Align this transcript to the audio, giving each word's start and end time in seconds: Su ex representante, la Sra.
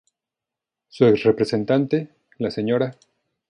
Su 0.87 1.05
ex 1.05 1.21
representante, 1.21 2.09
la 2.39 2.49
Sra. 2.49 2.97